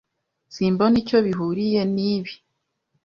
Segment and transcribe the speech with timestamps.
[0.53, 2.33] Simbona icyo bihuriye nibi.